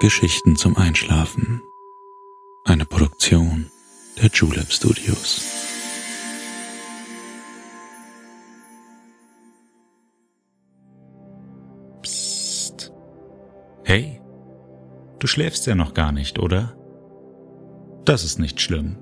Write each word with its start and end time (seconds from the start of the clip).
Geschichten 0.00 0.54
zum 0.54 0.76
Einschlafen. 0.76 1.60
Eine 2.64 2.84
Produktion 2.84 3.68
der 4.22 4.30
Julep 4.32 4.70
Studios. 4.70 5.42
Psst. 12.00 12.92
Hey, 13.82 14.20
du 15.18 15.26
schläfst 15.26 15.66
ja 15.66 15.74
noch 15.74 15.94
gar 15.94 16.12
nicht, 16.12 16.38
oder? 16.38 16.76
Das 18.04 18.22
ist 18.22 18.38
nicht 18.38 18.60
schlimm. 18.60 18.98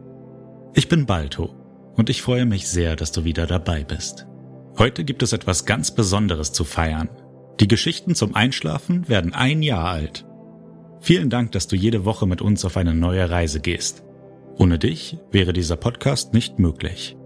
Ich 0.72 0.88
bin 0.88 1.04
Balto 1.04 1.54
und 1.94 2.08
ich 2.08 2.22
freue 2.22 2.46
mich 2.46 2.68
sehr, 2.68 2.96
dass 2.96 3.12
du 3.12 3.24
wieder 3.24 3.46
dabei 3.46 3.84
bist. 3.84 4.26
Heute 4.78 5.04
gibt 5.04 5.22
es 5.22 5.34
etwas 5.34 5.66
ganz 5.66 5.94
Besonderes 5.94 6.52
zu 6.52 6.64
feiern. 6.64 7.10
Die 7.60 7.68
Geschichten 7.68 8.14
zum 8.14 8.34
Einschlafen 8.34 9.10
werden 9.10 9.34
ein 9.34 9.60
Jahr 9.60 9.90
alt. 9.90 10.26
Vielen 11.00 11.30
Dank, 11.30 11.52
dass 11.52 11.68
du 11.68 11.76
jede 11.76 12.04
Woche 12.04 12.26
mit 12.26 12.42
uns 12.42 12.64
auf 12.64 12.76
eine 12.76 12.94
neue 12.94 13.28
Reise 13.30 13.60
gehst. 13.60 14.02
Ohne 14.58 14.78
dich 14.78 15.18
wäre 15.30 15.52
dieser 15.52 15.76
Podcast 15.76 16.32
nicht 16.32 16.58
möglich. 16.58 17.16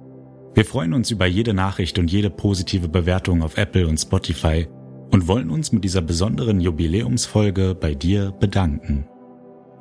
Wir 0.54 0.64
freuen 0.64 0.94
uns 0.94 1.10
über 1.10 1.26
jede 1.26 1.54
Nachricht 1.54 1.98
und 1.98 2.10
jede 2.10 2.28
positive 2.28 2.88
Bewertung 2.88 3.42
auf 3.42 3.56
Apple 3.56 3.86
und 3.86 3.98
Spotify 3.98 4.66
und 5.10 5.28
wollen 5.28 5.50
uns 5.50 5.72
mit 5.72 5.84
dieser 5.84 6.02
besonderen 6.02 6.60
Jubiläumsfolge 6.60 7.74
bei 7.74 7.94
dir 7.94 8.32
bedanken. 8.32 9.06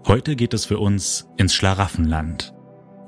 Heute 0.08 0.36
geht 0.36 0.54
es 0.54 0.66
für 0.66 0.80
uns 0.80 1.28
ins 1.38 1.54
Schlaraffenland. 1.54 2.54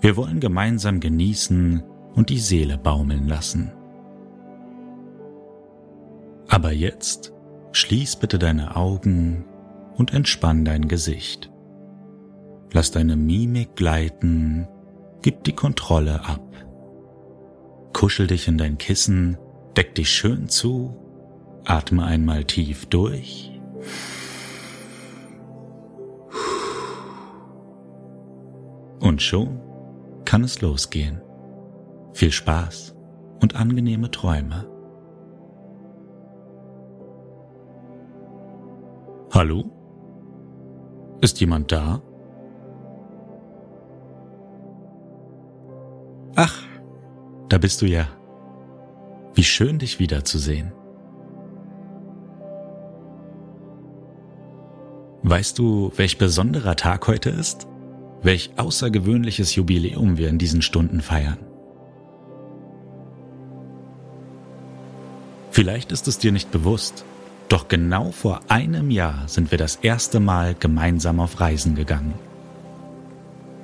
Wir 0.02 0.18
wollen 0.18 0.40
gemeinsam 0.40 1.00
genießen 1.00 1.84
und 2.16 2.30
die 2.30 2.40
Seele 2.40 2.78
baumeln 2.78 3.28
lassen. 3.28 3.72
Aber 6.48 6.72
jetzt 6.72 7.34
schließ 7.72 8.18
bitte 8.18 8.38
deine 8.38 8.76
Augen 8.76 9.46
und 9.98 10.14
entspann 10.14 10.66
dein 10.66 10.88
Gesicht. 10.88 11.52
Lass 12.74 12.92
deine 12.92 13.16
Mimik 13.16 13.76
gleiten, 13.76 14.68
gib 15.22 15.44
die 15.44 15.54
Kontrolle 15.54 16.26
ab. 16.26 16.42
Kuschel 17.94 18.28
dich 18.28 18.48
in 18.48 18.58
dein 18.58 18.78
Kissen, 18.78 19.38
deck 19.76 19.96
dich 19.96 20.10
schön 20.10 20.48
zu, 20.48 20.96
atme 21.66 22.06
einmal 22.06 22.46
tief 22.46 22.86
durch. 22.86 23.52
Und 29.00 29.22
schon 29.22 29.60
kann 30.26 30.44
es 30.44 30.62
losgehen. 30.62 31.22
Viel 32.14 32.32
Spaß 32.32 32.96
und 33.42 33.56
angenehme 33.56 34.12
Träume. 34.12 34.68
Hallo? 39.34 39.81
Ist 41.22 41.40
jemand 41.40 41.72
da? 41.72 42.02
Ach, 46.36 46.64
da 47.48 47.60
bist 47.60 47.82
du 47.82 47.86
ja. 47.86 48.08
Wie 49.36 49.44
schön 49.44 49.78
dich 49.78 50.00
wiederzusehen. 50.00 50.72
Weißt 55.24 55.60
du, 55.60 55.92
welch 55.96 56.18
besonderer 56.18 56.76
Tag 56.76 57.08
heute 57.08 57.30
ist? 57.30 57.68
Welch 58.24 58.52
außergewöhnliches 58.58 59.56
Jubiläum 59.56 60.18
wir 60.18 60.28
in 60.30 60.40
diesen 60.40 60.64
Stunden 60.64 61.02
feiern? 61.02 61.38
Vielleicht 65.52 65.92
ist 65.92 66.08
es 66.08 66.18
dir 66.18 66.32
nicht 66.32 66.50
bewusst, 66.52 67.06
doch 67.52 67.68
genau 67.68 68.12
vor 68.12 68.40
einem 68.48 68.90
Jahr 68.92 69.28
sind 69.28 69.52
wir 69.52 69.58
das 69.58 69.76
erste 69.76 70.22
Mal 70.22 70.56
gemeinsam 70.58 71.20
auf 71.20 71.42
Reisen 71.42 71.76
gegangen. 71.76 72.14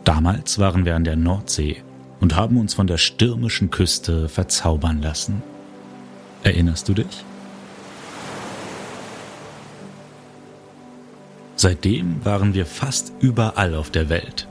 Damals 0.04 0.60
waren 0.60 0.84
wir 0.84 0.96
an 0.96 1.06
der 1.06 1.16
Nordsee 1.16 1.84
und 2.20 2.36
haben 2.36 2.58
uns 2.58 2.74
von 2.74 2.88
der 2.88 2.98
stürmischen 2.98 3.72
Küste 3.72 4.28
verzaubern 4.28 5.02
lassen. 5.02 5.42
Erinnerst 6.44 6.90
du 6.90 6.96
dich? 6.96 7.24
Seitdem 11.56 12.26
waren 12.26 12.54
wir 12.54 12.66
fast 12.66 13.14
überall 13.22 13.74
auf 13.74 13.90
der 13.90 14.10
Welt. 14.10 14.48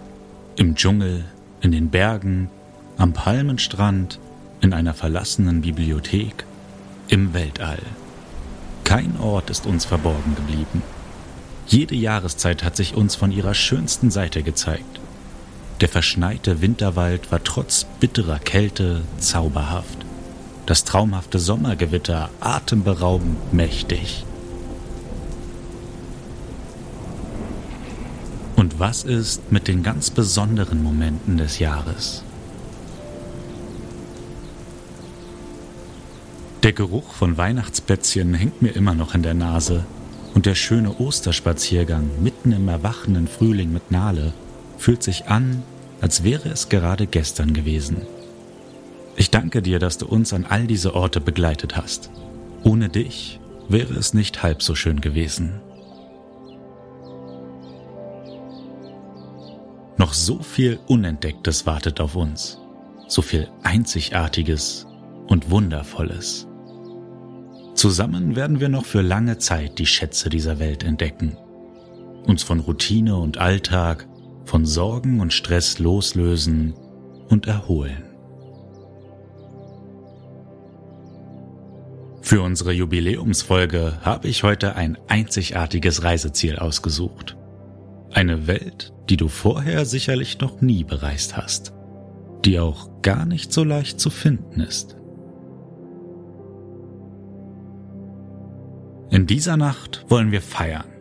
Im 0.57 0.77
Dschungel, 0.77 1.25
in 1.61 1.73
den 1.73 1.91
Bergen, 1.91 2.49
am 2.97 3.13
Palmenstrand, 3.13 4.19
in 4.63 4.73
einer 4.73 4.95
verlassenen 4.95 5.61
Bibliothek, 5.61 6.47
im 7.09 7.35
Weltall. 7.35 7.79
Kein 8.87 9.19
Ort 9.19 9.51
ist 9.51 9.67
uns 9.67 9.85
verborgen 9.85 10.37
geblieben. 10.37 10.81
Jede 11.67 11.97
Jahreszeit 11.97 12.63
hat 12.63 12.77
sich 12.77 12.95
uns 12.95 13.17
von 13.17 13.33
ihrer 13.33 13.53
schönsten 13.53 14.13
Seite 14.13 14.45
gezeigt. 14.45 15.01
Der 15.81 15.89
verschneite 15.89 16.61
Winterwald 16.61 17.33
war 17.33 17.43
trotz 17.43 17.85
bitterer 17.99 18.39
Kälte 18.39 19.03
zauberhaft. 19.19 20.07
Das 20.67 20.85
traumhafte 20.85 21.41
Sommergewitter 21.41 22.31
atemberaubend 22.39 23.53
mächtig. 23.53 24.25
Und 28.55 28.79
was 28.79 29.03
ist 29.03 29.51
mit 29.51 29.67
den 29.67 29.83
ganz 29.83 30.11
besonderen 30.11 30.81
Momenten 30.85 31.39
des 31.39 31.59
Jahres? 31.59 32.23
Der 36.67 36.73
Geruch 36.73 37.13
von 37.13 37.39
Weihnachtsplätzchen 37.39 38.35
hängt 38.35 38.61
mir 38.61 38.71
immer 38.71 38.93
noch 38.93 39.15
in 39.15 39.23
der 39.23 39.35
Nase. 39.35 39.87
Und 40.35 40.47
der 40.47 40.57
schöne 40.57 40.99
Osterspaziergang 40.99 42.11
mitten 42.21 42.51
im 42.51 42.67
erwachenden 42.67 43.29
Frühling 43.29 43.73
mit 43.73 43.93
Nale 43.93 44.33
fühlt 44.77 45.01
sich 45.01 45.29
an, 45.29 45.63
als 46.01 46.25
wäre 46.25 46.49
es 46.49 46.69
gerade 46.69 47.07
gestern 47.07 47.53
gewesen. 47.53 47.99
Ich 49.15 49.31
danke 49.31 49.63
dir, 49.63 49.79
dass 49.79 49.99
du 49.99 50.07
uns 50.07 50.33
an 50.33 50.45
all 50.45 50.67
diese 50.67 50.97
Orte 50.97 51.21
begleitet 51.21 51.77
hast. 51.77 52.11
Ohne 52.65 52.89
dich 52.89 53.39
wäre 53.69 53.95
es 53.95 54.13
nicht 54.13 54.43
halb 54.43 54.61
so 54.61 54.75
schön 54.75 55.01
gewesen. 55.01 55.61
Noch 59.99 60.15
so 60.15 60.41
viel 60.41 60.81
Unentdecktes 60.89 61.65
wartet 61.65 62.01
auf 62.01 62.17
uns, 62.17 62.59
so 63.07 63.23
viel 63.23 63.49
Einzigartiges 63.63 64.89
und 65.29 65.49
Wundervolles. 65.49 66.49
Zusammen 67.87 68.35
werden 68.35 68.59
wir 68.59 68.69
noch 68.69 68.85
für 68.85 69.01
lange 69.01 69.39
Zeit 69.39 69.79
die 69.79 69.87
Schätze 69.87 70.29
dieser 70.29 70.59
Welt 70.59 70.83
entdecken, 70.83 71.39
uns 72.27 72.43
von 72.43 72.59
Routine 72.59 73.15
und 73.17 73.39
Alltag, 73.39 74.09
von 74.45 74.67
Sorgen 74.67 75.21
und 75.21 75.33
Stress 75.33 75.79
loslösen 75.79 76.75
und 77.29 77.47
erholen. 77.47 78.03
Für 82.23 82.43
unsere 82.43 82.73
Jubiläumsfolge 82.73 83.99
habe 84.03 84.27
ich 84.27 84.43
heute 84.43 84.75
ein 84.75 84.99
einzigartiges 85.07 86.03
Reiseziel 86.03 86.57
ausgesucht. 86.57 87.37
Eine 88.13 88.49
Welt, 88.49 88.95
die 89.09 89.17
du 89.17 89.29
vorher 89.29 89.85
sicherlich 89.85 90.41
noch 90.41 90.61
nie 90.61 90.83
bereist 90.83 91.37
hast, 91.37 91.73
die 92.45 92.59
auch 92.59 93.01
gar 93.03 93.27
nicht 93.27 93.53
so 93.53 93.63
leicht 93.63 94.01
zu 94.01 94.11
finden 94.11 94.59
ist. 94.59 94.96
In 99.17 99.27
dieser 99.27 99.57
Nacht 99.57 100.05
wollen 100.11 100.31
wir 100.31 100.43
feiern. 100.43 100.93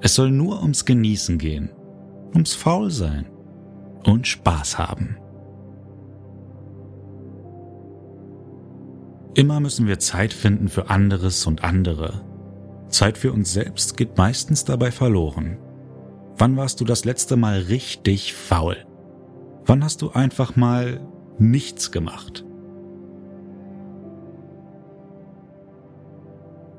Es 0.00 0.14
soll 0.14 0.30
nur 0.30 0.62
ums 0.62 0.86
Genießen 0.86 1.36
gehen, 1.36 1.68
ums 2.32 2.54
Faulsein 2.54 3.26
und 4.06 4.26
Spaß 4.26 4.78
haben. 4.78 5.18
Immer 9.34 9.60
müssen 9.60 9.86
wir 9.86 9.98
Zeit 9.98 10.32
finden 10.32 10.68
für 10.68 10.88
anderes 10.88 11.46
und 11.46 11.64
andere. 11.64 12.22
Zeit 12.88 13.18
für 13.18 13.30
uns 13.34 13.52
selbst 13.52 13.98
geht 13.98 14.16
meistens 14.16 14.64
dabei 14.64 14.90
verloren. 14.90 15.58
Wann 16.38 16.56
warst 16.56 16.80
du 16.80 16.86
das 16.86 17.04
letzte 17.04 17.36
Mal 17.36 17.58
richtig 17.58 18.32
faul? 18.32 18.78
Wann 19.66 19.84
hast 19.84 20.00
du 20.00 20.12
einfach 20.12 20.56
mal 20.56 21.06
nichts 21.38 21.92
gemacht? 21.92 22.46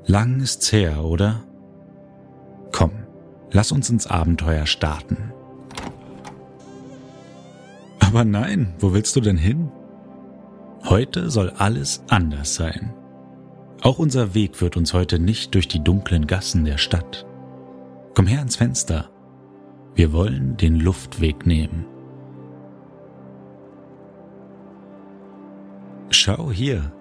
Lang 0.06 0.40
ist's 0.40 0.72
her, 0.72 1.04
oder? 1.04 1.42
Komm, 2.72 2.92
lass 3.50 3.72
uns 3.72 3.90
ins 3.90 4.06
Abenteuer 4.06 4.66
starten. 4.66 5.32
Aber 8.00 8.24
nein, 8.24 8.74
wo 8.78 8.92
willst 8.92 9.14
du 9.14 9.20
denn 9.20 9.36
hin? 9.36 9.70
Heute 10.84 11.30
soll 11.30 11.50
alles 11.50 12.02
anders 12.08 12.54
sein. 12.54 12.92
Auch 13.82 13.98
unser 13.98 14.34
Weg 14.34 14.56
führt 14.56 14.76
uns 14.76 14.92
heute 14.92 15.18
nicht 15.18 15.54
durch 15.54 15.68
die 15.68 15.82
dunklen 15.82 16.26
Gassen 16.26 16.64
der 16.64 16.78
Stadt. 16.78 17.26
Komm 18.14 18.26
her 18.26 18.40
ans 18.40 18.56
Fenster. 18.56 19.10
Wir 19.94 20.12
wollen 20.12 20.56
den 20.56 20.76
Luftweg 20.76 21.46
nehmen. 21.46 21.86
Schau 26.10 26.50
hier, 26.50 26.92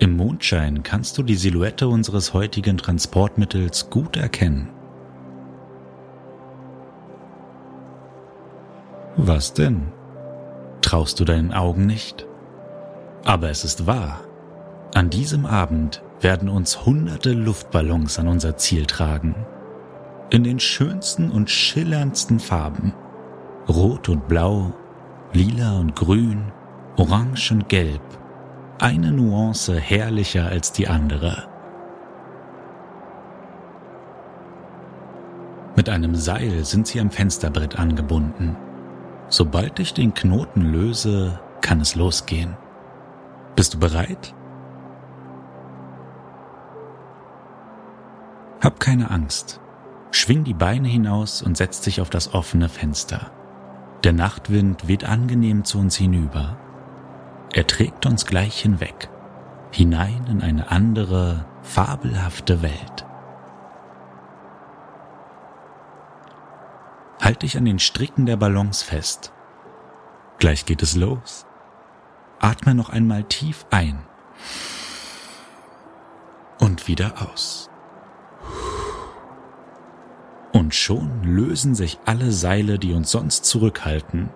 im 0.00 0.16
Mondschein 0.16 0.82
kannst 0.82 1.18
du 1.18 1.22
die 1.22 1.34
Silhouette 1.34 1.86
unseres 1.86 2.32
heutigen 2.32 2.78
Transportmittels 2.78 3.90
gut 3.90 4.16
erkennen. 4.16 4.70
Was 9.16 9.52
denn? 9.52 9.92
Traust 10.80 11.20
du 11.20 11.26
deinen 11.26 11.52
Augen 11.52 11.84
nicht? 11.84 12.26
Aber 13.26 13.50
es 13.50 13.62
ist 13.62 13.86
wahr. 13.86 14.20
An 14.94 15.10
diesem 15.10 15.44
Abend 15.44 16.02
werden 16.22 16.48
uns 16.48 16.86
hunderte 16.86 17.32
Luftballons 17.34 18.18
an 18.18 18.26
unser 18.26 18.56
Ziel 18.56 18.86
tragen. 18.86 19.34
In 20.30 20.44
den 20.44 20.60
schönsten 20.60 21.30
und 21.30 21.50
schillerndsten 21.50 22.40
Farben. 22.40 22.94
Rot 23.68 24.08
und 24.08 24.28
blau, 24.28 24.72
lila 25.34 25.78
und 25.78 25.94
grün, 25.94 26.52
orange 26.96 27.52
und 27.52 27.68
gelb 27.68 28.19
eine 28.80 29.12
Nuance 29.12 29.78
herrlicher 29.78 30.46
als 30.46 30.72
die 30.72 30.88
andere. 30.88 31.46
Mit 35.76 35.90
einem 35.90 36.14
Seil 36.14 36.64
sind 36.64 36.86
sie 36.86 36.98
am 36.98 37.10
Fensterbrett 37.10 37.78
angebunden. 37.78 38.56
Sobald 39.28 39.78
ich 39.80 39.92
den 39.92 40.14
Knoten 40.14 40.62
löse, 40.62 41.38
kann 41.60 41.82
es 41.82 41.94
losgehen. 41.94 42.56
Bist 43.54 43.74
du 43.74 43.78
bereit? 43.78 44.34
Hab 48.62 48.80
keine 48.80 49.10
Angst. 49.10 49.60
Schwing 50.10 50.42
die 50.42 50.54
Beine 50.54 50.88
hinaus 50.88 51.42
und 51.42 51.58
setz 51.58 51.82
dich 51.82 52.00
auf 52.00 52.08
das 52.08 52.32
offene 52.32 52.70
Fenster. 52.70 53.30
Der 54.04 54.14
Nachtwind 54.14 54.88
weht 54.88 55.04
angenehm 55.04 55.64
zu 55.64 55.78
uns 55.78 55.96
hinüber. 55.96 56.56
Er 57.52 57.66
trägt 57.66 58.06
uns 58.06 58.26
gleich 58.26 58.60
hinweg, 58.60 59.08
hinein 59.72 60.26
in 60.28 60.40
eine 60.40 60.70
andere, 60.70 61.46
fabelhafte 61.62 62.62
Welt. 62.62 63.06
Halt 67.20 67.42
dich 67.42 67.56
an 67.56 67.64
den 67.64 67.78
Stricken 67.78 68.26
der 68.26 68.36
Ballons 68.36 68.82
fest. 68.82 69.32
Gleich 70.38 70.64
geht 70.64 70.82
es 70.82 70.96
los. 70.96 71.44
Atme 72.38 72.74
noch 72.74 72.88
einmal 72.88 73.24
tief 73.24 73.66
ein 73.70 74.02
und 76.58 76.88
wieder 76.88 77.14
aus. 77.20 77.68
Und 80.52 80.74
schon 80.74 81.22
lösen 81.24 81.74
sich 81.74 81.98
alle 82.06 82.32
Seile, 82.32 82.78
die 82.78 82.92
uns 82.92 83.10
sonst 83.10 83.44
zurückhalten. 83.44 84.30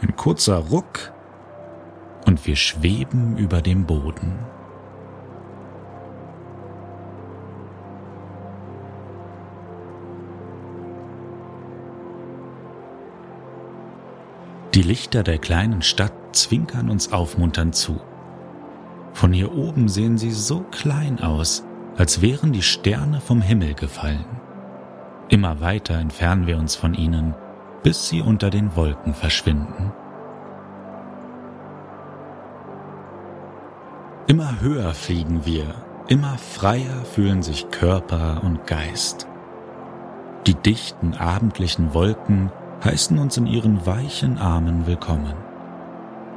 Ein 0.00 0.16
kurzer 0.16 0.56
Ruck 0.56 1.12
und 2.26 2.46
wir 2.46 2.56
schweben 2.56 3.38
über 3.38 3.62
dem 3.62 3.86
Boden. 3.86 4.38
Die 14.74 14.82
Lichter 14.82 15.22
der 15.22 15.38
kleinen 15.38 15.80
Stadt 15.80 16.12
zwinkern 16.32 16.90
uns 16.90 17.10
aufmunternd 17.10 17.74
zu. 17.74 17.98
Von 19.14 19.32
hier 19.32 19.56
oben 19.56 19.88
sehen 19.88 20.18
sie 20.18 20.32
so 20.32 20.60
klein 20.70 21.20
aus, 21.20 21.64
als 21.96 22.20
wären 22.20 22.52
die 22.52 22.60
Sterne 22.60 23.22
vom 23.22 23.40
Himmel 23.40 23.72
gefallen. 23.72 24.26
Immer 25.30 25.62
weiter 25.62 25.94
entfernen 25.94 26.46
wir 26.46 26.58
uns 26.58 26.76
von 26.76 26.92
ihnen, 26.92 27.34
bis 27.82 28.08
sie 28.08 28.20
unter 28.20 28.50
den 28.50 28.76
Wolken 28.76 29.14
verschwinden. 29.14 29.92
Immer 34.28 34.60
höher 34.60 34.92
fliegen 34.92 35.46
wir, 35.46 35.72
immer 36.08 36.36
freier 36.36 37.04
fühlen 37.04 37.44
sich 37.44 37.70
Körper 37.70 38.40
und 38.42 38.66
Geist. 38.66 39.28
Die 40.48 40.54
dichten 40.54 41.14
abendlichen 41.14 41.94
Wolken 41.94 42.50
heißen 42.84 43.20
uns 43.20 43.36
in 43.36 43.46
ihren 43.46 43.86
weichen 43.86 44.38
Armen 44.38 44.88
willkommen. 44.88 45.34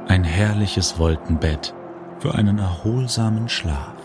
Ein 0.06 0.22
herrliches 0.22 1.00
Wolkenbett 1.00 1.74
für 2.20 2.36
einen 2.36 2.58
erholsamen 2.58 3.48
Schlaf. 3.48 3.96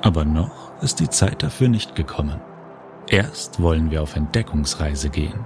Aber 0.00 0.24
noch 0.24 0.72
ist 0.80 1.00
die 1.00 1.10
Zeit 1.10 1.42
dafür 1.42 1.68
nicht 1.68 1.94
gekommen. 1.94 2.40
Erst 3.06 3.60
wollen 3.60 3.90
wir 3.90 4.02
auf 4.02 4.16
Entdeckungsreise 4.16 5.10
gehen. 5.10 5.44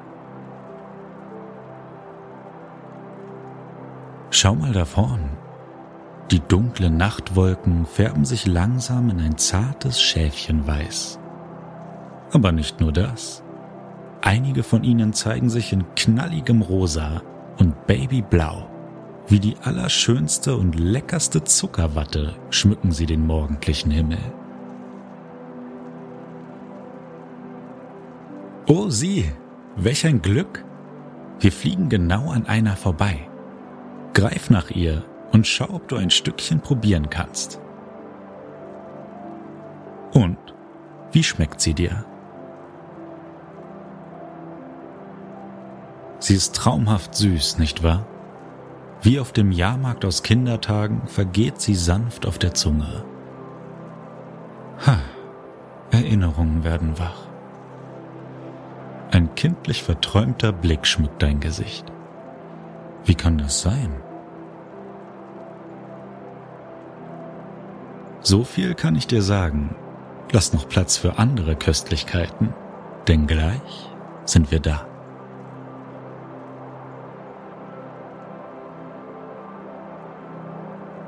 Schau 4.30 4.54
mal 4.54 4.72
da 4.72 4.84
vorn. 4.84 5.30
Die 6.30 6.40
dunklen 6.40 6.98
Nachtwolken 6.98 7.86
färben 7.86 8.26
sich 8.26 8.46
langsam 8.46 9.08
in 9.08 9.18
ein 9.18 9.38
zartes 9.38 10.00
Schäfchenweiß. 10.02 11.18
Aber 12.32 12.52
nicht 12.52 12.80
nur 12.80 12.92
das. 12.92 13.42
Einige 14.20 14.62
von 14.62 14.84
ihnen 14.84 15.14
zeigen 15.14 15.48
sich 15.48 15.72
in 15.72 15.84
knalligem 15.94 16.60
Rosa 16.60 17.22
und 17.58 17.86
Babyblau. 17.86 18.68
Wie 19.26 19.40
die 19.40 19.56
allerschönste 19.62 20.56
und 20.56 20.78
leckerste 20.78 21.44
Zuckerwatte 21.44 22.34
schmücken 22.50 22.92
sie 22.92 23.06
den 23.06 23.26
morgendlichen 23.26 23.90
Himmel. 23.90 24.18
Oh 28.66 28.90
sieh, 28.90 29.32
welch 29.76 30.04
ein 30.04 30.20
Glück! 30.20 30.62
Wir 31.40 31.52
fliegen 31.52 31.88
genau 31.88 32.30
an 32.30 32.44
einer 32.44 32.76
vorbei. 32.76 33.28
Greif 34.12 34.50
nach 34.50 34.70
ihr 34.70 35.04
und 35.32 35.46
schau, 35.46 35.68
ob 35.70 35.88
du 35.88 35.96
ein 35.96 36.10
Stückchen 36.10 36.60
probieren 36.60 37.10
kannst. 37.10 37.60
Und 40.12 40.38
wie 41.12 41.22
schmeckt 41.22 41.60
sie 41.60 41.74
dir? 41.74 42.04
Sie 46.18 46.34
ist 46.34 46.56
traumhaft 46.56 47.14
süß, 47.14 47.58
nicht 47.58 47.82
wahr? 47.82 48.06
Wie 49.02 49.20
auf 49.20 49.32
dem 49.32 49.52
Jahrmarkt 49.52 50.04
aus 50.04 50.22
Kindertagen 50.22 51.06
vergeht 51.06 51.60
sie 51.60 51.76
sanft 51.76 52.26
auf 52.26 52.38
der 52.38 52.54
Zunge. 52.54 53.04
Ha, 54.86 54.98
Erinnerungen 55.90 56.64
werden 56.64 56.98
wach. 56.98 57.28
Ein 59.10 59.34
kindlich 59.36 59.82
verträumter 59.82 60.52
Blick 60.52 60.86
schmückt 60.86 61.22
dein 61.22 61.40
Gesicht. 61.40 61.86
Wie 63.04 63.14
kann 63.14 63.38
das 63.38 63.62
sein? 63.62 64.02
So 68.28 68.44
viel 68.44 68.74
kann 68.74 68.94
ich 68.94 69.06
dir 69.06 69.22
sagen. 69.22 69.74
Lass 70.32 70.52
noch 70.52 70.68
Platz 70.68 70.98
für 70.98 71.18
andere 71.18 71.56
Köstlichkeiten, 71.56 72.52
denn 73.06 73.26
gleich 73.26 73.88
sind 74.26 74.50
wir 74.50 74.60
da. 74.60 74.86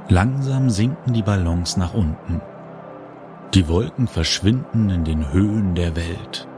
Langsam 0.08 0.70
sinken 0.70 1.12
die 1.12 1.20
Ballons 1.20 1.76
nach 1.76 1.92
unten. 1.92 2.40
Die 3.52 3.68
Wolken 3.68 4.08
verschwinden 4.08 4.88
in 4.88 5.04
den 5.04 5.30
Höhen 5.30 5.74
der 5.74 5.96
Welt. 5.96 6.48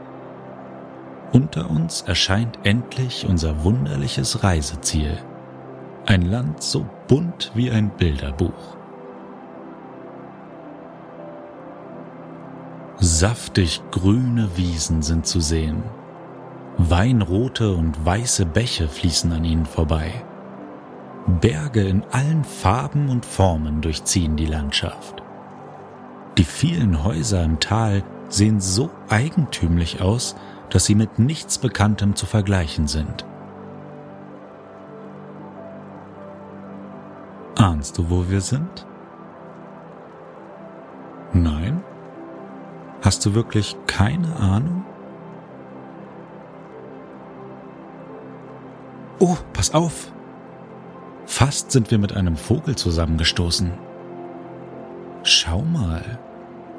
Unter 1.33 1.69
uns 1.69 2.03
erscheint 2.03 2.57
endlich 2.63 3.25
unser 3.27 3.65
wunderliches 3.65 4.45
Reiseziel. 4.45 5.17
Ein 6.05 6.21
Land 6.21 6.63
so 6.63 6.85
bunt 7.09 7.51
wie 7.53 7.69
ein 7.69 7.89
Bilderbuch. 7.89 8.77
Saftig 13.05 13.81
grüne 13.91 14.55
Wiesen 14.55 15.01
sind 15.01 15.27
zu 15.27 15.41
sehen. 15.41 15.83
Weinrote 16.77 17.75
und 17.75 18.05
weiße 18.05 18.45
Bäche 18.45 18.87
fließen 18.87 19.29
an 19.33 19.43
ihnen 19.43 19.65
vorbei. 19.65 20.23
Berge 21.41 21.81
in 21.81 22.05
allen 22.11 22.45
Farben 22.45 23.09
und 23.09 23.25
Formen 23.25 23.81
durchziehen 23.81 24.37
die 24.37 24.45
Landschaft. 24.45 25.21
Die 26.37 26.45
vielen 26.45 27.03
Häuser 27.03 27.43
im 27.43 27.59
Tal 27.59 28.03
sehen 28.29 28.61
so 28.61 28.89
eigentümlich 29.09 30.01
aus, 30.01 30.37
dass 30.69 30.85
sie 30.85 30.95
mit 30.95 31.19
nichts 31.19 31.57
Bekanntem 31.57 32.15
zu 32.15 32.25
vergleichen 32.25 32.87
sind. 32.87 33.25
Ahnst 37.57 37.97
du, 37.97 38.09
wo 38.09 38.29
wir 38.29 38.39
sind? 38.39 38.85
Hast 43.23 43.27
du 43.27 43.35
wirklich 43.35 43.77
keine 43.87 44.35
Ahnung? 44.35 44.83
Oh, 49.17 49.37
pass 49.53 49.73
auf! 49.73 50.11
Fast 51.25 51.71
sind 51.71 51.89
wir 51.89 51.99
mit 51.99 52.11
einem 52.17 52.35
Vogel 52.35 52.75
zusammengestoßen. 52.75 53.71
Schau 55.23 55.61
mal, 55.61 56.19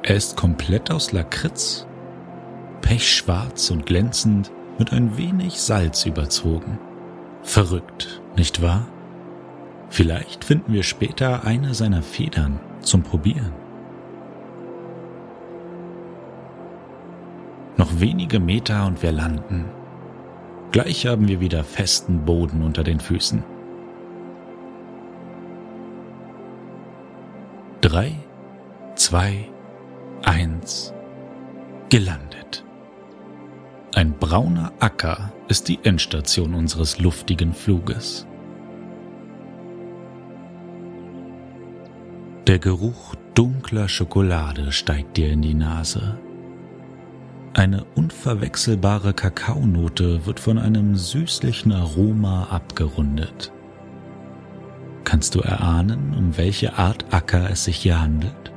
er 0.03 0.15
ist 0.15 0.37
komplett 0.37 0.91
aus 0.91 1.11
Lakritz, 1.13 1.87
pechschwarz 2.81 3.71
und 3.71 3.87
glänzend, 3.87 4.51
mit 4.77 4.93
ein 4.93 5.17
wenig 5.17 5.59
Salz 5.59 6.05
überzogen. 6.05 6.77
Verrückt, 7.41 8.21
nicht 8.37 8.61
wahr? 8.61 8.85
Vielleicht 9.89 10.43
finden 10.43 10.73
wir 10.73 10.83
später 10.83 11.43
eine 11.43 11.73
seiner 11.73 12.03
Federn 12.03 12.59
zum 12.81 13.01
Probieren. 13.01 13.64
Noch 17.85 17.99
wenige 17.99 18.39
Meter 18.39 18.87
und 18.87 19.03
wir 19.03 19.11
landen. 19.11 19.65
Gleich 20.71 21.05
haben 21.05 21.27
wir 21.27 21.39
wieder 21.39 21.63
festen 21.63 22.25
Boden 22.25 22.63
unter 22.63 22.83
den 22.83 22.99
Füßen. 22.99 23.43
Drei, 27.81 28.15
zwei, 28.95 29.47
eins, 30.23 30.95
gelandet. 31.89 32.65
Ein 33.93 34.13
brauner 34.13 34.73
Acker 34.79 35.31
ist 35.47 35.67
die 35.67 35.77
Endstation 35.83 36.55
unseres 36.55 36.97
luftigen 36.97 37.53
Fluges. 37.53 38.25
Der 42.47 42.57
Geruch 42.57 43.13
dunkler 43.35 43.87
Schokolade 43.87 44.71
steigt 44.71 45.17
dir 45.17 45.31
in 45.31 45.43
die 45.43 45.53
Nase. 45.53 46.17
Eine 47.55 47.85
unverwechselbare 47.95 49.13
Kakaonote 49.13 50.25
wird 50.25 50.41
von 50.41 50.59
einem 50.59 50.97
süßlichen 50.97 51.71
Aroma 51.71 52.47
abgerundet. 52.51 53.53
Kannst 55.05 55.35
du 55.35 55.39
erahnen, 55.39 56.13
um 56.17 56.35
welche 56.35 56.77
Art 56.77 57.05
Acker 57.13 57.49
es 57.49 57.63
sich 57.63 57.77
hier 57.77 58.01
handelt? 58.01 58.51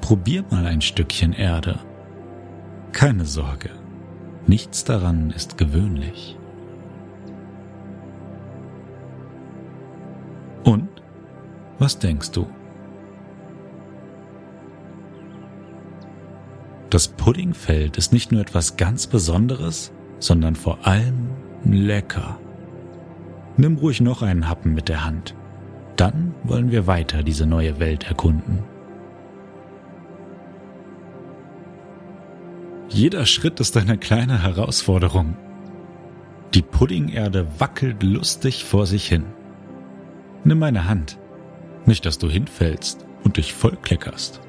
Probier 0.00 0.42
mal 0.48 0.64
ein 0.64 0.80
Stückchen 0.80 1.34
Erde. 1.34 1.78
Keine 2.92 3.26
Sorge, 3.26 3.68
nichts 4.46 4.84
daran 4.84 5.32
ist 5.32 5.58
gewöhnlich. 5.58 6.38
Und? 10.64 10.88
Was 11.78 11.98
denkst 11.98 12.30
du? 12.30 12.46
Das 16.90 17.08
Puddingfeld 17.08 17.96
ist 17.96 18.12
nicht 18.12 18.30
nur 18.30 18.40
etwas 18.40 18.76
ganz 18.76 19.06
Besonderes, 19.06 19.92
sondern 20.18 20.54
vor 20.54 20.86
allem 20.86 21.30
lecker. 21.64 22.38
Nimm 23.56 23.76
ruhig 23.76 24.00
noch 24.00 24.22
einen 24.22 24.48
Happen 24.48 24.74
mit 24.74 24.88
der 24.88 25.04
Hand. 25.04 25.34
Dann 25.96 26.34
wollen 26.44 26.70
wir 26.70 26.86
weiter 26.86 27.22
diese 27.22 27.46
neue 27.46 27.80
Welt 27.80 28.04
erkunden. 28.04 28.62
Jeder 32.88 33.26
Schritt 33.26 33.58
ist 33.60 33.76
eine 33.76 33.98
kleine 33.98 34.42
Herausforderung. 34.42 35.36
Die 36.54 36.62
Puddingerde 36.62 37.46
wackelt 37.58 38.02
lustig 38.02 38.64
vor 38.64 38.86
sich 38.86 39.08
hin. 39.08 39.24
Nimm 40.44 40.60
meine 40.60 40.88
Hand. 40.88 41.18
Nicht, 41.84 42.06
dass 42.06 42.18
du 42.18 42.30
hinfällst 42.30 43.04
und 43.24 43.38
dich 43.38 43.52
vollkleckerst. 43.52 44.40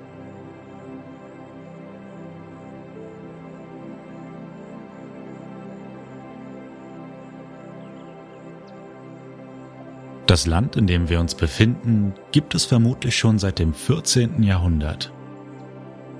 Das 10.28 10.46
Land, 10.46 10.76
in 10.76 10.88
dem 10.88 11.08
wir 11.08 11.22
uns 11.22 11.36
befinden, 11.36 12.14
gibt 12.34 12.54
es 12.54 12.66
vermutlich 12.66 13.16
schon 13.16 13.40
seit 13.40 13.60
dem 13.60 13.74
14. 13.74 14.44
Jahrhundert. 14.44 15.14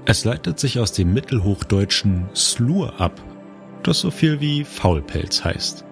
Es 0.06 0.24
leitet 0.24 0.62
sich 0.62 0.80
aus 0.80 0.94
dem 0.94 1.14
mittelhochdeutschen 1.14 2.30
Slur 2.34 3.02
ab, 3.02 3.22
das 3.84 4.00
so 4.00 4.10
viel 4.10 4.40
wie 4.40 4.64
Faulpelz 4.64 5.44
heißt. 5.44 5.84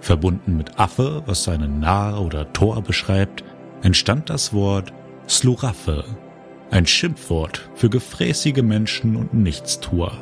Verbunden 0.00 0.56
mit 0.56 0.78
Affe, 0.78 1.24
was 1.26 1.42
seinen 1.42 1.80
Narr 1.80 2.22
oder 2.22 2.52
Tor 2.52 2.80
beschreibt, 2.80 3.42
entstand 3.82 4.30
das 4.30 4.52
Wort 4.52 4.92
Sluraffe, 5.28 6.04
ein 6.70 6.86
Schimpfwort 6.86 7.68
für 7.74 7.90
gefräßige 7.90 8.62
Menschen 8.62 9.16
und 9.16 9.34
Nichtstuer. 9.34 10.12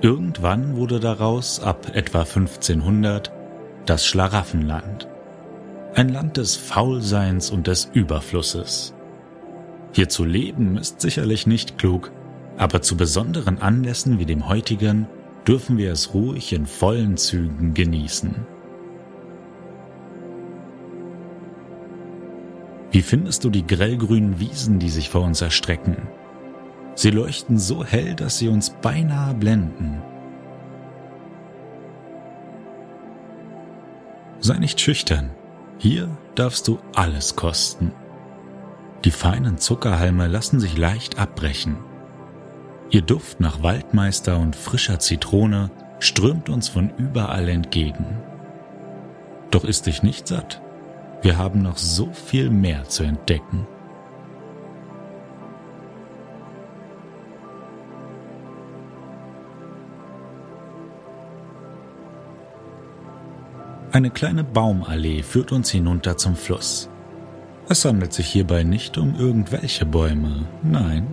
Irgendwann 0.00 0.76
wurde 0.76 1.00
daraus 1.00 1.58
ab 1.60 1.90
etwa 1.92 2.20
1500 2.20 3.32
das 3.84 4.06
Schlaraffenland, 4.06 5.08
ein 5.94 6.08
Land 6.10 6.36
des 6.36 6.54
Faulseins 6.54 7.50
und 7.50 7.66
des 7.66 7.90
Überflusses. 7.92 8.94
Hier 9.92 10.08
zu 10.08 10.24
leben 10.24 10.76
ist 10.76 11.00
sicherlich 11.00 11.48
nicht 11.48 11.78
klug, 11.78 12.12
aber 12.56 12.80
zu 12.80 12.96
besonderen 12.96 13.60
Anlässen 13.60 14.20
wie 14.20 14.26
dem 14.26 14.48
heutigen 14.48 15.08
dürfen 15.48 15.78
wir 15.78 15.90
es 15.90 16.14
ruhig 16.14 16.52
in 16.52 16.66
vollen 16.66 17.16
Zügen 17.16 17.74
genießen. 17.74 18.46
Wie 22.92 23.02
findest 23.02 23.42
du 23.42 23.50
die 23.50 23.66
grellgrünen 23.66 24.38
Wiesen, 24.38 24.78
die 24.78 24.90
sich 24.90 25.08
vor 25.08 25.22
uns 25.22 25.42
erstrecken? 25.42 25.96
Sie 26.98 27.10
leuchten 27.10 27.60
so 27.60 27.84
hell, 27.84 28.16
dass 28.16 28.38
sie 28.38 28.48
uns 28.48 28.70
beinahe 28.70 29.32
blenden. 29.32 30.02
Sei 34.40 34.58
nicht 34.58 34.80
schüchtern. 34.80 35.30
Hier 35.78 36.08
darfst 36.34 36.66
du 36.66 36.80
alles 36.96 37.36
kosten. 37.36 37.92
Die 39.04 39.12
feinen 39.12 39.58
Zuckerhalme 39.58 40.26
lassen 40.26 40.58
sich 40.58 40.76
leicht 40.76 41.20
abbrechen. 41.20 41.76
Ihr 42.90 43.02
Duft 43.02 43.38
nach 43.38 43.62
Waldmeister 43.62 44.36
und 44.36 44.56
frischer 44.56 44.98
Zitrone 44.98 45.70
strömt 46.00 46.48
uns 46.48 46.68
von 46.68 46.90
überall 46.98 47.48
entgegen. 47.48 48.06
Doch 49.52 49.62
ist 49.62 49.86
dich 49.86 50.02
nicht 50.02 50.26
satt. 50.26 50.60
Wir 51.22 51.38
haben 51.38 51.62
noch 51.62 51.78
so 51.78 52.10
viel 52.10 52.50
mehr 52.50 52.88
zu 52.88 53.04
entdecken. 53.04 53.68
Eine 63.90 64.10
kleine 64.10 64.44
Baumallee 64.44 65.22
führt 65.22 65.50
uns 65.50 65.70
hinunter 65.70 66.18
zum 66.18 66.36
Fluss. 66.36 66.90
Es 67.70 67.86
handelt 67.86 68.12
sich 68.12 68.26
hierbei 68.26 68.62
nicht 68.62 68.98
um 68.98 69.14
irgendwelche 69.14 69.86
Bäume, 69.86 70.46
nein. 70.62 71.06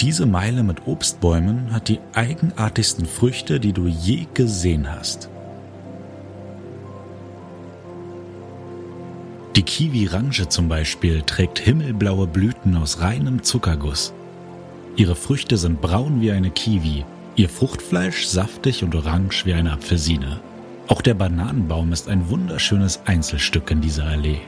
Diese 0.00 0.24
Meile 0.24 0.62
mit 0.62 0.86
Obstbäumen 0.86 1.70
hat 1.72 1.88
die 1.88 2.00
eigenartigsten 2.14 3.04
Früchte, 3.04 3.60
die 3.60 3.74
du 3.74 3.86
je 3.86 4.26
gesehen 4.32 4.90
hast. 4.90 5.28
Die 9.54 9.62
Kiwi-Range 9.62 10.48
zum 10.48 10.68
Beispiel 10.68 11.20
trägt 11.22 11.58
himmelblaue 11.58 12.26
Blüten 12.26 12.74
aus 12.74 13.00
reinem 13.00 13.42
Zuckerguss. 13.42 14.14
Ihre 14.96 15.14
Früchte 15.14 15.58
sind 15.58 15.82
braun 15.82 16.22
wie 16.22 16.32
eine 16.32 16.50
Kiwi, 16.50 17.04
ihr 17.36 17.50
Fruchtfleisch 17.50 18.26
saftig 18.26 18.82
und 18.82 18.94
orange 18.94 19.44
wie 19.44 19.52
eine 19.52 19.72
Apfelsine. 19.72 20.40
Auch 20.92 21.00
der 21.00 21.14
Bananenbaum 21.14 21.90
ist 21.94 22.10
ein 22.10 22.28
wunderschönes 22.28 23.00
Einzelstück 23.06 23.70
in 23.70 23.80
dieser 23.80 24.04
Allee. 24.04 24.40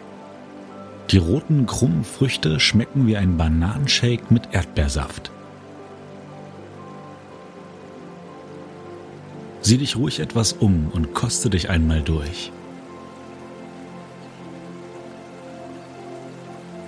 Die 1.10 1.16
roten, 1.16 1.64
krummen 1.64 2.04
Früchte 2.04 2.60
schmecken 2.60 3.06
wie 3.06 3.16
ein 3.16 3.38
Bananenshake 3.38 4.26
mit 4.28 4.52
Erdbeersaft. 4.52 5.30
Sieh 9.62 9.78
dich 9.78 9.96
ruhig 9.96 10.20
etwas 10.20 10.52
um 10.52 10.88
und 10.92 11.14
koste 11.14 11.48
dich 11.48 11.70
einmal 11.70 12.02
durch. 12.02 12.52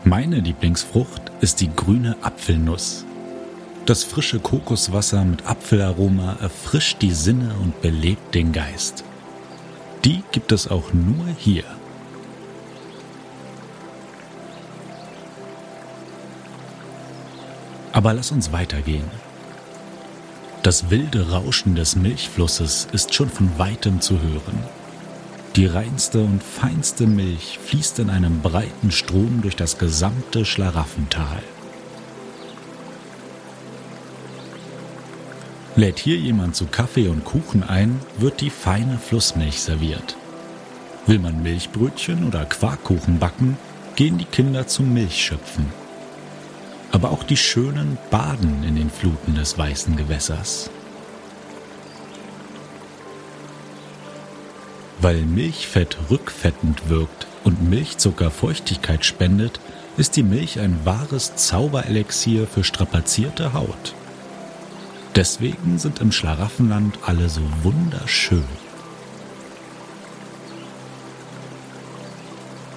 Meine 0.04 0.40
Lieblingsfrucht 0.40 1.32
ist 1.40 1.62
die 1.62 1.74
grüne 1.74 2.14
Apfelnuss. 2.20 3.06
Das 3.86 4.04
frische 4.04 4.38
Kokoswasser 4.38 5.24
mit 5.24 5.46
Apfelaroma 5.46 6.36
erfrischt 6.42 7.00
die 7.00 7.12
Sinne 7.12 7.54
und 7.62 7.80
belebt 7.80 8.34
den 8.34 8.52
Geist. 8.52 9.02
Die 10.06 10.22
gibt 10.30 10.52
es 10.52 10.68
auch 10.68 10.92
nur 10.92 11.26
hier. 11.36 11.64
Aber 17.92 18.14
lass 18.14 18.30
uns 18.30 18.52
weitergehen. 18.52 19.10
Das 20.62 20.90
wilde 20.90 21.32
Rauschen 21.32 21.74
des 21.74 21.96
Milchflusses 21.96 22.86
ist 22.92 23.14
schon 23.14 23.28
von 23.28 23.58
weitem 23.58 24.00
zu 24.00 24.20
hören. 24.22 24.62
Die 25.56 25.66
reinste 25.66 26.20
und 26.20 26.40
feinste 26.40 27.08
Milch 27.08 27.58
fließt 27.58 27.98
in 27.98 28.08
einem 28.08 28.42
breiten 28.42 28.92
Strom 28.92 29.42
durch 29.42 29.56
das 29.56 29.76
gesamte 29.76 30.44
Schlaraffental. 30.44 31.42
Lädt 35.76 35.98
hier 35.98 36.16
jemand 36.16 36.56
zu 36.56 36.64
Kaffee 36.64 37.08
und 37.08 37.26
Kuchen 37.26 37.62
ein, 37.62 38.00
wird 38.16 38.40
die 38.40 38.48
feine 38.48 38.98
Flussmilch 38.98 39.60
serviert. 39.60 40.16
Will 41.06 41.18
man 41.18 41.42
Milchbrötchen 41.42 42.26
oder 42.26 42.46
Quarkkuchen 42.46 43.18
backen, 43.18 43.58
gehen 43.94 44.16
die 44.16 44.24
Kinder 44.24 44.66
zum 44.66 44.94
Milchschöpfen. 44.94 45.66
Aber 46.92 47.10
auch 47.10 47.24
die 47.24 47.36
Schönen 47.36 47.98
baden 48.10 48.64
in 48.66 48.76
den 48.76 48.88
Fluten 48.88 49.34
des 49.34 49.58
weißen 49.58 49.96
Gewässers. 49.96 50.70
Weil 54.98 55.20
Milchfett 55.22 55.98
rückfettend 56.10 56.88
wirkt 56.88 57.26
und 57.44 57.68
Milchzucker 57.68 58.30
Feuchtigkeit 58.30 59.04
spendet, 59.04 59.60
ist 59.98 60.16
die 60.16 60.22
Milch 60.22 60.58
ein 60.58 60.80
wahres 60.84 61.36
Zauberelixier 61.36 62.46
für 62.46 62.64
strapazierte 62.64 63.52
Haut. 63.52 63.94
Deswegen 65.16 65.78
sind 65.78 66.02
im 66.02 66.12
Schlaraffenland 66.12 66.98
alle 67.06 67.30
so 67.30 67.40
wunderschön. 67.62 68.44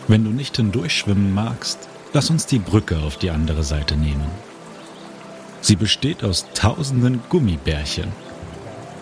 Wenn 0.07 0.23
du 0.23 0.29
nicht 0.29 0.55
hindurchschwimmen 0.55 1.33
magst, 1.33 1.89
lass 2.13 2.29
uns 2.29 2.45
die 2.45 2.59
Brücke 2.59 2.99
auf 2.99 3.17
die 3.17 3.29
andere 3.29 3.63
Seite 3.63 3.97
nehmen. 3.97 4.25
Sie 5.59 5.75
besteht 5.75 6.23
aus 6.23 6.45
tausenden 6.53 7.21
Gummibärchen. 7.27 8.07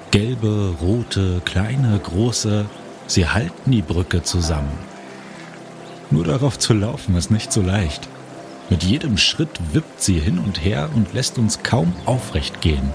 Gelbe, 0.10 0.74
rote, 0.82 1.40
kleine, 1.46 2.00
große, 2.00 2.66
sie 3.06 3.28
halten 3.28 3.70
die 3.70 3.84
Brücke 3.84 4.24
zusammen. 4.24 4.80
Nur 6.10 6.24
darauf 6.24 6.58
zu 6.58 6.74
laufen 6.74 7.16
ist 7.16 7.30
nicht 7.30 7.54
so 7.54 7.62
leicht. 7.62 8.08
Mit 8.72 8.84
jedem 8.84 9.18
Schritt 9.18 9.60
wippt 9.74 10.02
sie 10.02 10.20
hin 10.20 10.40
und 10.40 10.66
her 10.66 10.90
und 10.96 11.14
lässt 11.14 11.38
uns 11.38 11.62
kaum 11.62 11.94
aufrecht 12.06 12.62
gehen. 12.62 12.92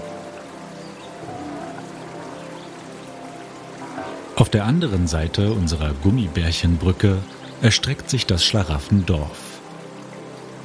Auf 4.35 4.49
der 4.49 4.65
anderen 4.65 5.05
Seite 5.05 5.51
unserer 5.53 5.93
Gummibärchenbrücke 6.01 7.17
erstreckt 7.61 8.09
sich 8.09 8.25
das 8.25 8.43
Schlaraffendorf. 8.43 9.59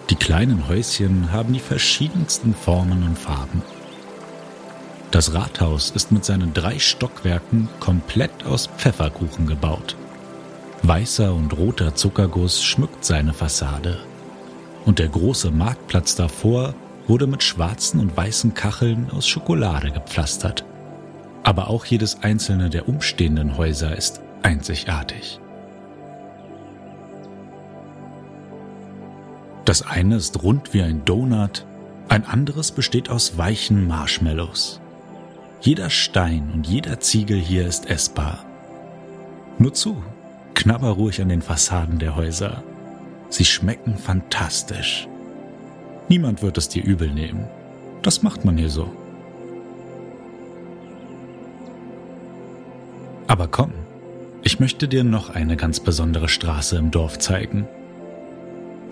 Die 0.09 0.17
kleinen 0.17 0.69
Häuschen 0.69 1.33
haben 1.33 1.53
die 1.53 1.61
verschiedensten 1.61 2.55
Formen 2.55 3.03
und 3.03 3.19
Farben. 3.19 3.63
Das 5.11 5.35
Rathaus 5.35 5.91
ist 5.91 6.13
mit 6.13 6.25
seinen 6.25 6.55
drei 6.55 6.79
Stockwerken 6.79 7.69
komplett 7.79 8.45
aus 8.47 8.69
Pfefferkuchen 8.79 9.47
gebaut. 9.47 9.97
Weißer 10.83 11.35
und 11.35 11.57
roter 11.57 11.95
Zuckerguss 11.95 12.63
schmückt 12.63 13.05
seine 13.05 13.35
Fassade. 13.35 13.99
Und 14.87 14.99
der 14.99 15.09
große 15.09 15.51
Marktplatz 15.51 16.15
davor 16.15 16.75
wurde 17.07 17.27
mit 17.27 17.43
schwarzen 17.43 18.01
und 18.01 18.17
weißen 18.17 18.55
Kacheln 18.55 19.11
aus 19.11 19.29
Schokolade 19.29 19.91
gepflastert. 19.91 20.65
Aber 21.49 21.71
auch 21.71 21.87
jedes 21.87 22.23
einzelne 22.23 22.69
der 22.69 22.91
umstehenden 22.91 23.57
Häuser 23.57 23.97
ist 23.97 24.21
einzigartig. 24.43 25.41
Das 29.65 29.81
eine 29.81 30.17
ist 30.17 30.43
rund 30.43 30.75
wie 30.75 30.83
ein 30.83 31.07
Donut, 31.07 31.65
ein 32.11 32.27
anderes 32.27 32.71
besteht 32.71 33.09
aus 33.09 33.39
weichen 33.39 33.87
Marshmallows. 33.87 34.83
Jeder 35.63 35.89
Stein 35.89 36.51
und 36.53 36.67
jeder 36.67 37.01
Ziegel 37.01 37.39
hier 37.39 37.67
ist 37.67 37.89
essbar. 37.89 38.45
Nur 39.57 39.73
zu, 39.73 40.03
knabber 40.53 40.91
ruhig 40.91 41.23
an 41.23 41.31
den 41.31 41.41
Fassaden 41.41 41.99
der 41.99 42.15
Häuser. 42.15 42.63
Sie 43.31 43.47
schmecken 43.47 43.97
fantastisch. 43.97 45.09
Niemand 46.11 46.43
wird 46.43 46.59
es 46.59 46.69
dir 46.69 46.85
übel 46.85 47.11
nehmen. 47.11 47.47
Das 48.03 48.23
macht 48.23 48.45
man 48.45 48.59
hier 48.59 48.69
so. 48.69 48.93
Aber 53.29 53.47
komm, 53.47 53.73
ich 54.43 54.59
möchte 54.59 54.89
dir 54.89 55.05
noch 55.05 55.31
eine 55.31 55.57
ganz 55.57 55.81
besondere 55.81 56.29
Straße 56.29 56.77
im 56.77 56.91
Dorf 56.91 57.19
zeigen. 57.19 57.69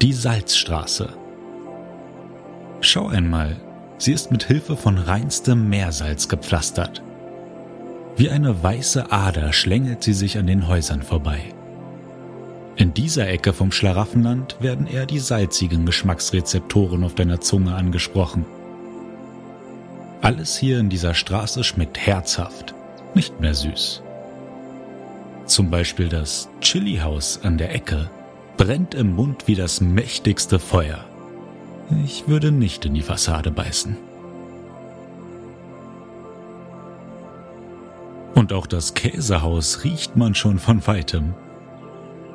Die 0.02 0.12
Salzstraße. 0.12 1.09
Schau 2.81 3.09
einmal, 3.09 3.57
sie 3.97 4.12
ist 4.12 4.31
mit 4.31 4.45
Hilfe 4.45 4.76
von 4.76 4.99
reinstem 4.99 5.69
Meersalz 5.69 6.28
gepflastert. 6.28 7.02
Wie 8.16 8.28
eine 8.28 8.62
weiße 8.62 9.11
Ader 9.11 9.52
schlängelt 9.55 10.02
sie 10.02 10.12
sich 10.12 10.38
an 10.38 10.47
den 10.47 10.69
Häusern 10.69 11.02
vorbei. 11.02 11.40
In 12.76 12.93
dieser 12.93 13.28
Ecke 13.28 13.55
vom 13.55 13.73
Schlaraffenland 13.73 14.57
werden 14.61 14.87
eher 14.87 15.07
die 15.07 15.19
salzigen 15.19 15.87
Geschmacksrezeptoren 15.87 17.05
auf 17.05 17.14
deiner 17.14 17.40
Zunge 17.40 17.75
angesprochen. 17.75 18.45
Alles 20.20 20.59
hier 20.59 20.79
in 20.79 20.90
dieser 20.90 21.14
Straße 21.14 21.64
schmeckt 21.64 21.99
herzhaft, 21.99 22.75
nicht 23.14 23.40
mehr 23.40 23.55
süß. 23.55 24.03
Zum 25.46 25.70
Beispiel 25.70 26.09
das 26.09 26.48
Chili-Haus 26.61 27.40
an 27.42 27.56
der 27.56 27.74
Ecke 27.74 28.11
brennt 28.56 28.94
im 28.94 29.14
Mund 29.14 29.46
wie 29.46 29.54
das 29.54 29.80
mächtigste 29.80 30.59
Feuer. 30.59 31.04
Ich 32.04 32.26
würde 32.26 32.50
nicht 32.50 32.85
in 32.85 32.94
die 32.94 33.02
Fassade 33.02 33.50
beißen. 33.50 33.96
Und 38.35 38.52
auch 38.52 38.66
das 38.66 38.94
Käsehaus 38.94 39.85
riecht 39.85 40.16
man 40.16 40.35
schon 40.35 40.59
von 40.59 40.87
weitem. 40.87 41.35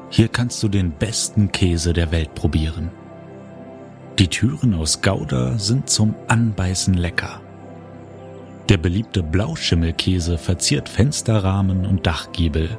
Hier 0.09 0.29
kannst 0.29 0.63
du 0.63 0.67
den 0.67 0.91
besten 0.91 1.51
Käse 1.51 1.93
der 1.93 2.11
Welt 2.11 2.33
probieren. 2.33 2.91
Die 4.19 4.27
Türen 4.27 4.73
aus 4.73 5.01
Gouda 5.01 5.57
sind 5.57 5.89
zum 5.89 6.15
Anbeißen 6.27 6.93
lecker. 6.93 7.41
Der 8.69 8.77
beliebte 8.77 9.21
Blauschimmelkäse 9.21 10.37
verziert 10.37 10.87
Fensterrahmen 10.87 11.85
und 11.85 12.07
Dachgiebel. 12.07 12.77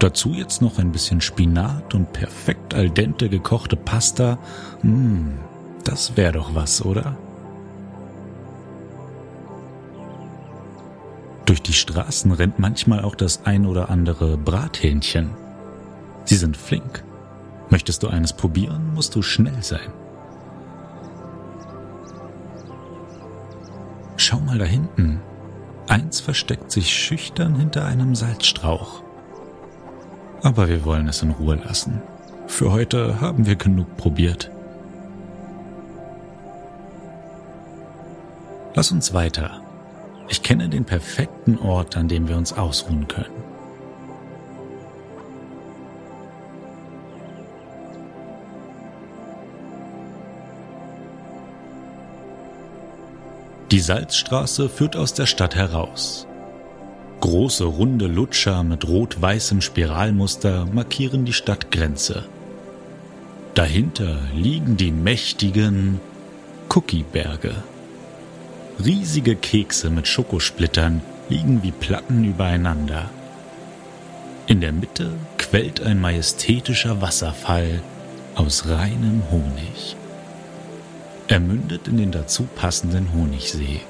Dazu 0.00 0.30
jetzt 0.32 0.62
noch 0.62 0.78
ein 0.78 0.92
bisschen 0.92 1.20
Spinat 1.20 1.94
und 1.94 2.14
perfekt 2.14 2.72
al 2.72 2.88
dente 2.88 3.28
gekochte 3.28 3.76
Pasta. 3.76 4.38
Mmh, 4.82 5.34
das 5.84 6.16
wäre 6.16 6.32
doch 6.32 6.54
was, 6.54 6.82
oder? 6.82 7.18
Durch 11.44 11.60
die 11.60 11.74
Straßen 11.74 12.32
rennt 12.32 12.58
manchmal 12.58 13.04
auch 13.04 13.14
das 13.14 13.44
ein 13.44 13.66
oder 13.66 13.90
andere 13.90 14.38
Brathähnchen. 14.38 15.32
Sie 16.24 16.36
sind 16.36 16.56
flink. 16.56 17.04
Möchtest 17.68 18.02
du 18.02 18.08
eines 18.08 18.32
probieren, 18.32 18.94
musst 18.94 19.14
du 19.14 19.20
schnell 19.20 19.62
sein. 19.62 19.92
Schau 24.16 24.40
mal 24.40 24.56
da 24.56 24.64
hinten. 24.64 25.20
Eins 25.88 26.20
versteckt 26.20 26.72
sich 26.72 26.90
schüchtern 26.90 27.54
hinter 27.54 27.84
einem 27.84 28.14
Salzstrauch. 28.14 29.02
Aber 30.42 30.68
wir 30.68 30.84
wollen 30.84 31.08
es 31.08 31.22
in 31.22 31.30
Ruhe 31.30 31.56
lassen. 31.56 32.00
Für 32.46 32.72
heute 32.72 33.20
haben 33.20 33.46
wir 33.46 33.56
genug 33.56 33.96
probiert. 33.96 34.50
Lass 38.74 38.90
uns 38.92 39.12
weiter. 39.12 39.60
Ich 40.28 40.42
kenne 40.42 40.68
den 40.68 40.84
perfekten 40.84 41.58
Ort, 41.58 41.96
an 41.96 42.08
dem 42.08 42.28
wir 42.28 42.36
uns 42.36 42.52
ausruhen 42.52 43.08
können. 43.08 43.50
Die 53.70 53.80
Salzstraße 53.80 54.68
führt 54.68 54.96
aus 54.96 55.14
der 55.14 55.26
Stadt 55.26 55.54
heraus. 55.54 56.26
Große 57.20 57.64
runde 57.64 58.06
Lutscher 58.06 58.62
mit 58.62 58.88
rot-weißem 58.88 59.60
Spiralmuster 59.60 60.66
markieren 60.72 61.26
die 61.26 61.34
Stadtgrenze. 61.34 62.24
Dahinter 63.54 64.20
liegen 64.34 64.78
die 64.78 64.90
mächtigen 64.90 66.00
Cookieberge. 66.70 67.54
Riesige 68.82 69.36
Kekse 69.36 69.90
mit 69.90 70.08
Schokosplittern 70.08 71.02
liegen 71.28 71.62
wie 71.62 71.72
Platten 71.72 72.24
übereinander. 72.24 73.10
In 74.46 74.62
der 74.62 74.72
Mitte 74.72 75.12
quellt 75.36 75.82
ein 75.82 76.00
majestätischer 76.00 77.02
Wasserfall 77.02 77.82
aus 78.34 78.66
reinem 78.66 79.24
Honig. 79.30 79.94
Er 81.28 81.40
mündet 81.40 81.86
in 81.86 81.98
den 81.98 82.12
dazu 82.12 82.48
passenden 82.56 83.12
Honigsee. 83.12 83.80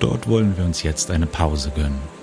Dort 0.00 0.28
wollen 0.28 0.56
wir 0.56 0.64
uns 0.64 0.82
jetzt 0.82 1.10
eine 1.10 1.26
Pause 1.26 1.70
gönnen. 1.74 2.15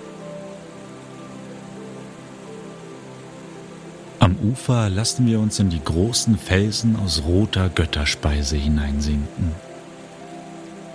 Am 4.24 4.38
Ufer 4.38 4.88
lassen 4.88 5.26
wir 5.26 5.38
uns 5.38 5.58
in 5.58 5.68
die 5.68 5.84
großen 5.84 6.38
Felsen 6.38 6.96
aus 6.96 7.24
roter 7.26 7.68
Götterspeise 7.68 8.56
hineinsinken. 8.56 9.52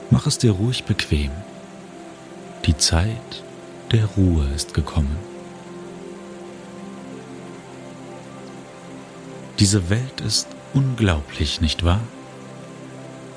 Mach 0.09 0.25
es 0.25 0.39
dir 0.39 0.53
ruhig 0.53 0.85
bequem. 0.85 1.29
Die 2.65 2.75
Zeit 2.75 3.43
der 3.91 4.05
Ruhe 4.17 4.47
ist 4.55 4.73
gekommen. 4.73 5.15
Diese 9.59 9.91
Welt 9.91 10.21
ist 10.25 10.47
unglaublich, 10.73 11.61
nicht 11.61 11.83
wahr? 11.83 12.01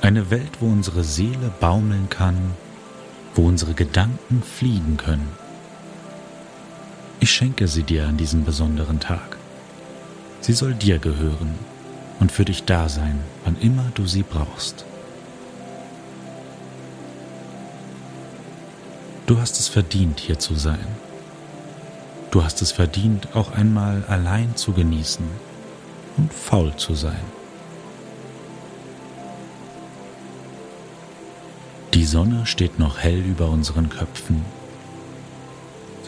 Eine 0.00 0.30
Welt, 0.30 0.52
wo 0.60 0.68
unsere 0.68 1.04
Seele 1.04 1.52
baumeln 1.60 2.08
kann, 2.08 2.54
wo 3.34 3.46
unsere 3.46 3.74
Gedanken 3.74 4.42
fliegen 4.42 4.96
können. 4.96 5.28
Ich 7.20 7.30
schenke 7.30 7.68
sie 7.68 7.82
dir 7.82 8.06
an 8.06 8.16
diesem 8.16 8.46
besonderen 8.46 8.98
Tag. 8.98 9.41
Sie 10.42 10.52
soll 10.54 10.74
dir 10.74 10.98
gehören 10.98 11.54
und 12.18 12.32
für 12.32 12.44
dich 12.44 12.64
da 12.64 12.88
sein, 12.88 13.20
wann 13.44 13.56
immer 13.60 13.92
du 13.94 14.06
sie 14.06 14.24
brauchst. 14.24 14.84
Du 19.26 19.38
hast 19.40 19.60
es 19.60 19.68
verdient, 19.68 20.18
hier 20.18 20.40
zu 20.40 20.56
sein. 20.56 20.84
Du 22.32 22.42
hast 22.42 22.60
es 22.60 22.72
verdient, 22.72 23.28
auch 23.36 23.52
einmal 23.52 24.04
allein 24.08 24.56
zu 24.56 24.72
genießen 24.72 25.24
und 26.16 26.34
faul 26.34 26.74
zu 26.74 26.94
sein. 26.94 27.22
Die 31.94 32.04
Sonne 32.04 32.46
steht 32.46 32.80
noch 32.80 32.98
hell 32.98 33.20
über 33.20 33.48
unseren 33.48 33.90
Köpfen. 33.90 34.44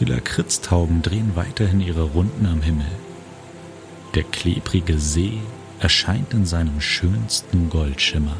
Die 0.01 0.05
Lakritztauben 0.05 1.01
drehen 1.01 1.31
weiterhin 1.35 1.79
ihre 1.79 2.03
Runden 2.03 2.45
am 2.47 2.61
Himmel. 2.61 2.87
Der 4.15 4.23
klebrige 4.23 4.97
See 4.97 5.41
erscheint 5.81 6.33
in 6.33 6.45
seinem 6.45 6.79
schönsten 6.79 7.69
Goldschimmer. 7.69 8.37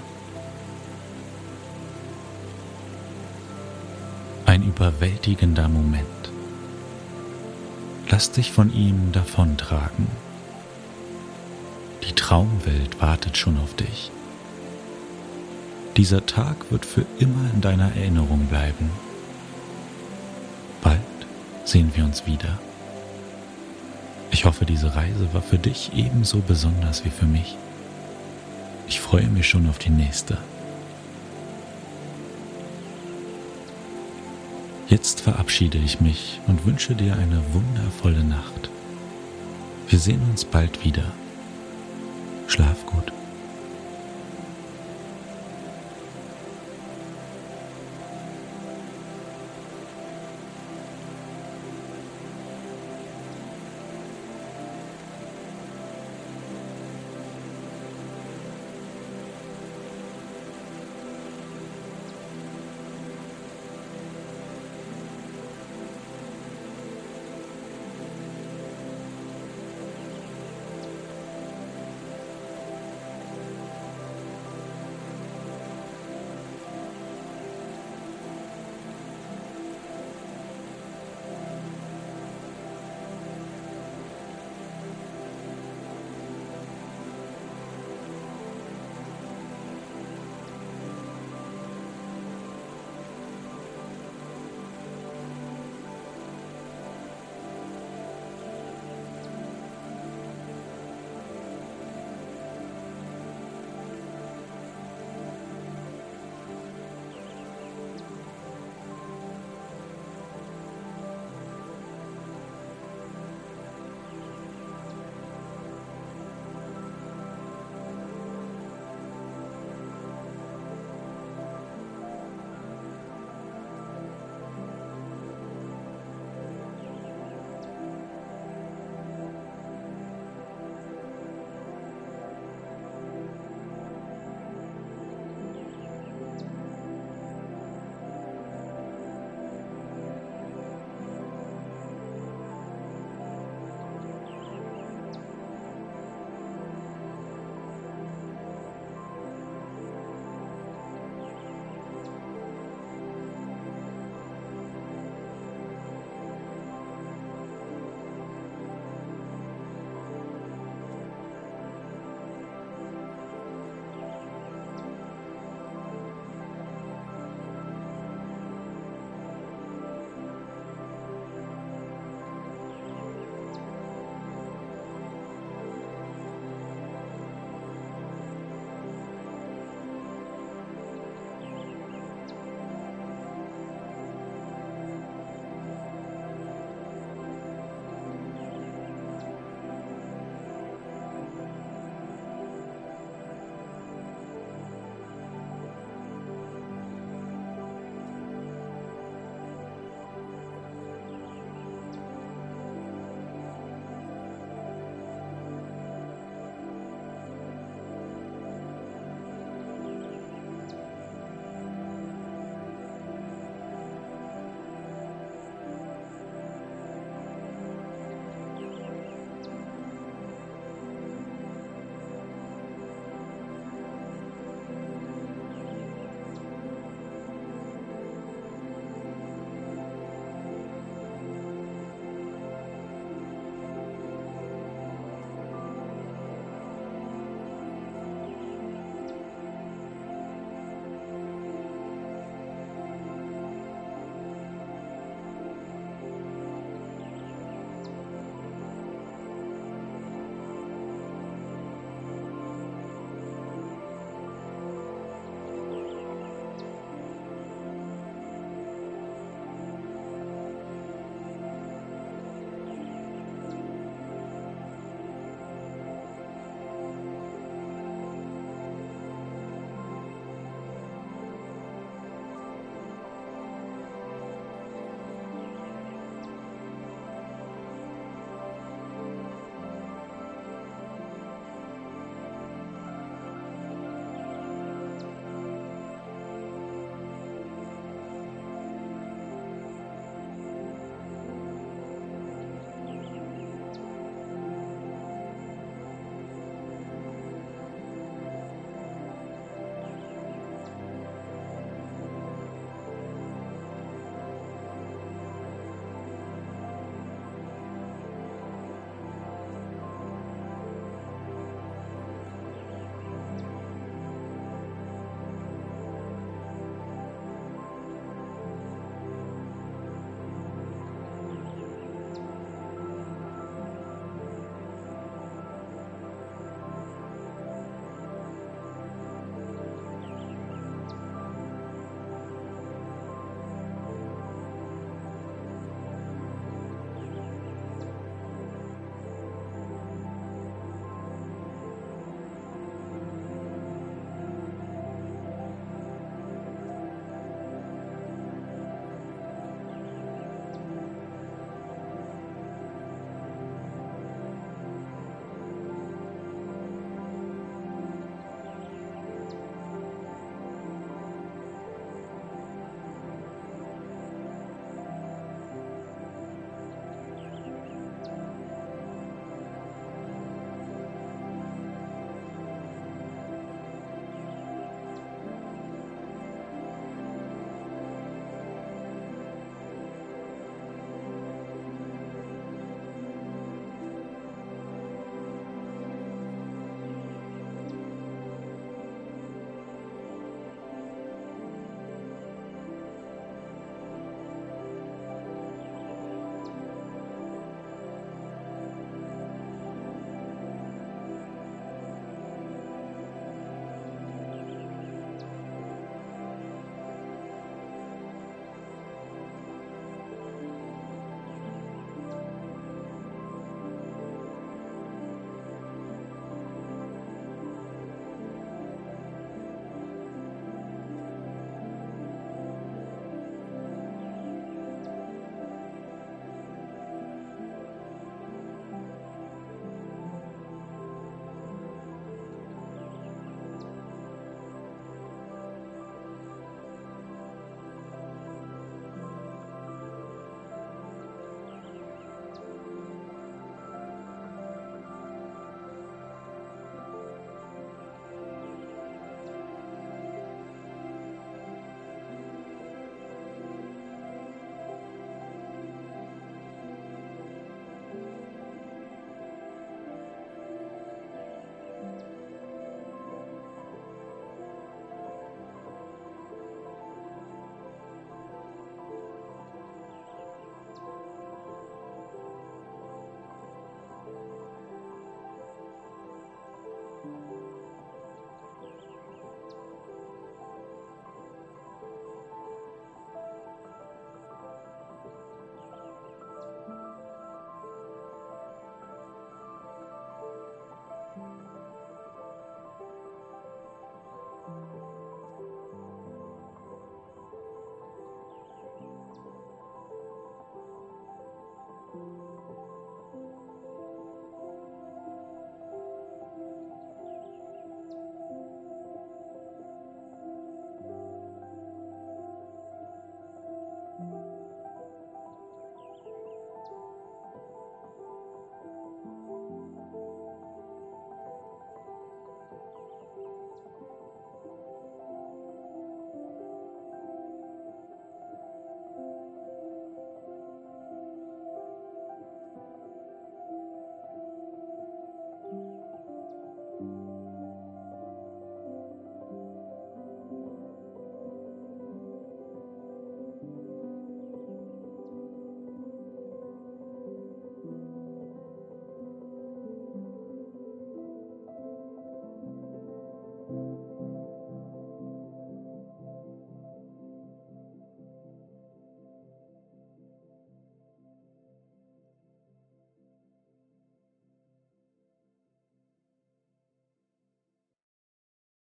Ein 4.45 4.63
überwältigender 4.63 5.67
Moment. 5.67 6.05
Lass 8.09 8.31
dich 8.31 8.53
von 8.53 8.73
ihm 8.73 9.11
davontragen. 9.11 10.07
Die 12.07 12.13
Traumwelt 12.13 13.01
wartet 13.01 13.35
schon 13.35 13.57
auf 13.57 13.75
dich. 13.75 14.11
Dieser 15.97 16.25
Tag 16.25 16.71
wird 16.71 16.85
für 16.85 17.05
immer 17.19 17.51
in 17.53 17.59
deiner 17.59 17.93
Erinnerung 17.97 18.45
bleiben. 18.45 18.91
Bald 20.81 21.01
sehen 21.65 21.91
wir 21.95 22.05
uns 22.05 22.25
wieder. 22.25 22.59
Ich 24.31 24.45
hoffe, 24.45 24.65
diese 24.65 24.95
Reise 24.95 25.33
war 25.33 25.41
für 25.41 25.57
dich 25.57 25.91
ebenso 25.95 26.39
besonders 26.39 27.05
wie 27.05 27.09
für 27.09 27.25
mich. 27.25 27.55
Ich 28.87 28.99
freue 28.99 29.27
mich 29.27 29.47
schon 29.47 29.67
auf 29.69 29.79
die 29.79 29.89
nächste. 29.89 30.37
Jetzt 34.87 35.21
verabschiede 35.21 35.79
ich 35.79 35.99
mich 35.99 36.39
und 36.47 36.65
wünsche 36.65 36.93
dir 36.93 37.13
eine 37.13 37.41
wundervolle 37.53 38.23
Nacht. 38.23 38.69
Wir 39.89 39.99
sehen 39.99 40.21
uns 40.29 40.45
bald 40.45 40.83
wieder. 40.83 41.11
Schlaf 42.47 42.85
gut. 42.85 43.14